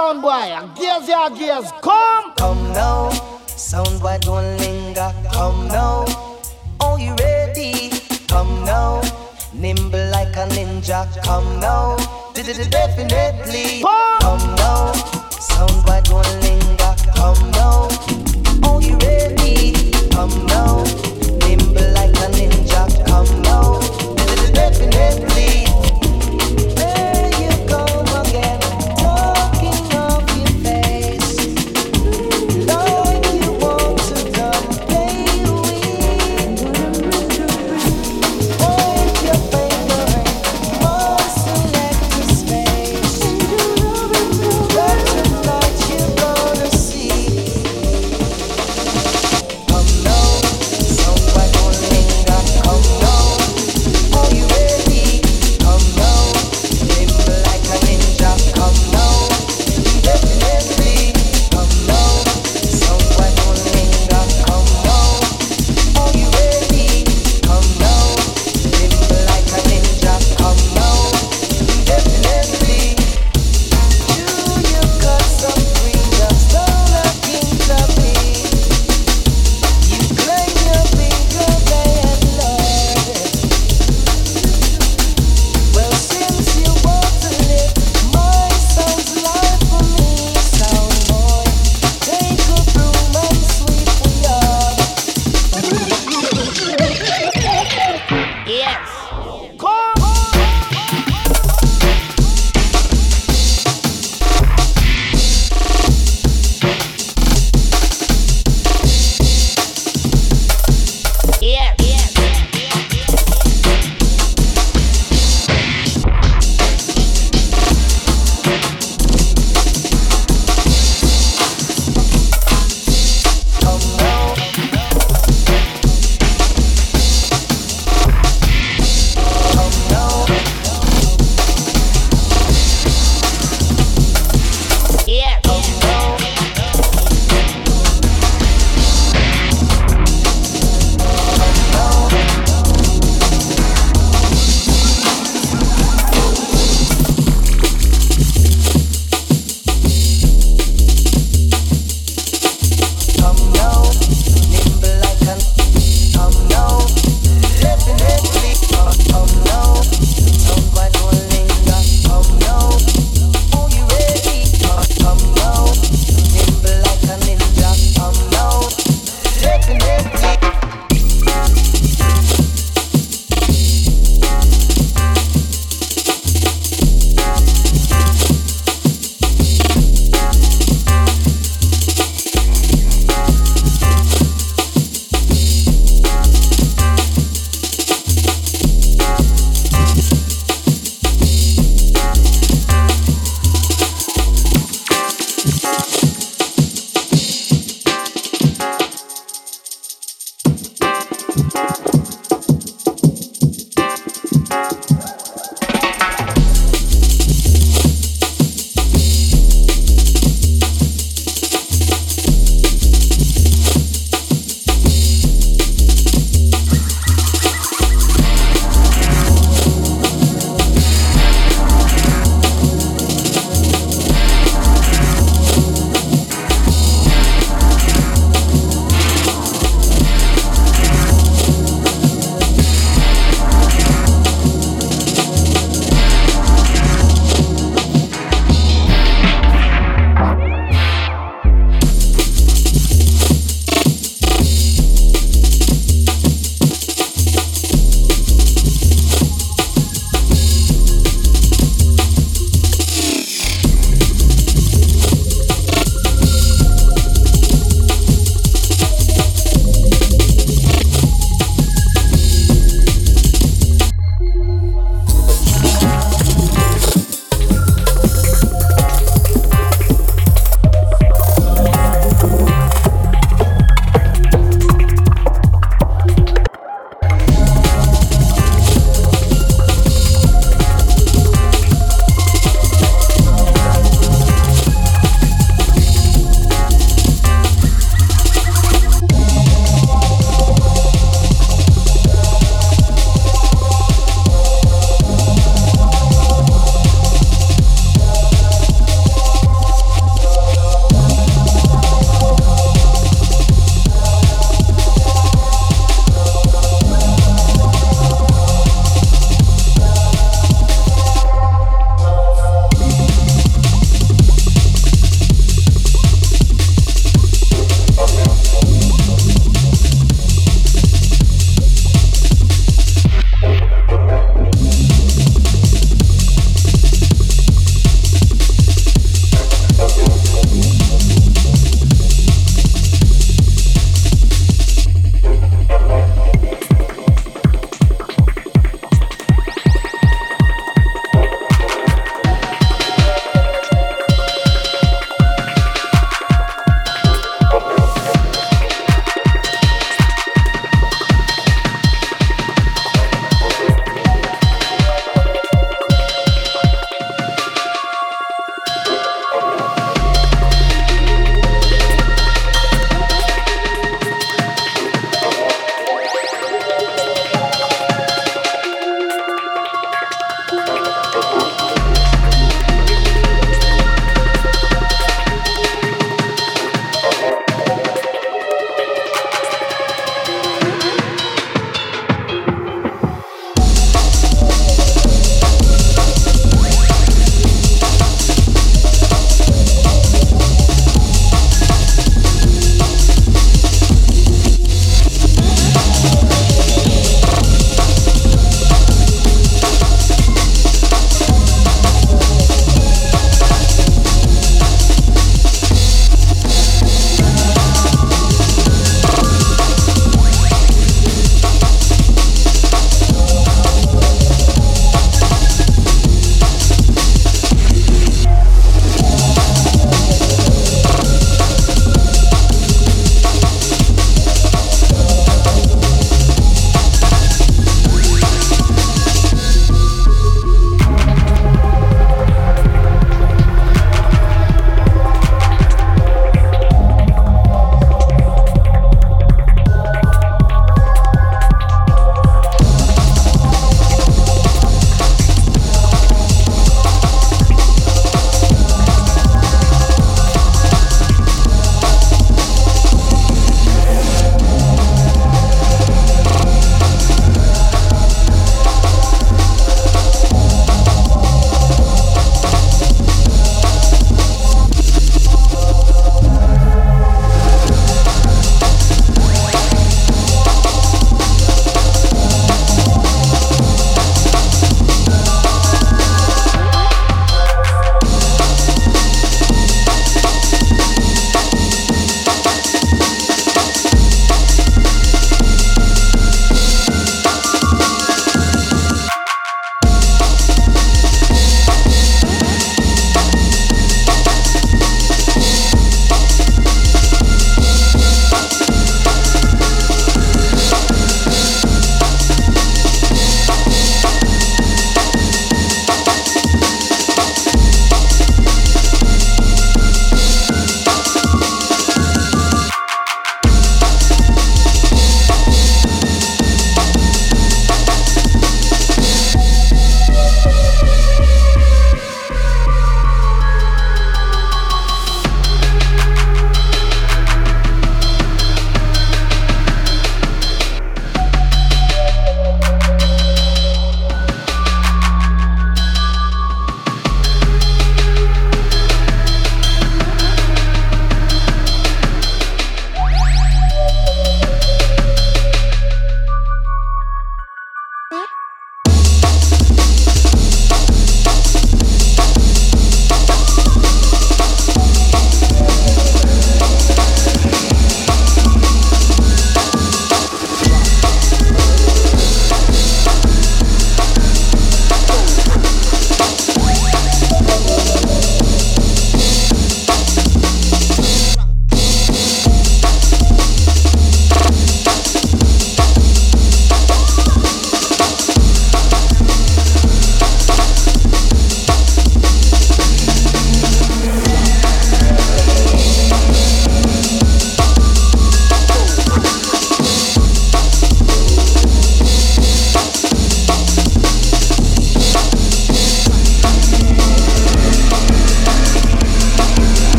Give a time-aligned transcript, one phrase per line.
[0.00, 0.58] sound boy.
[0.76, 1.79] Gears your gears.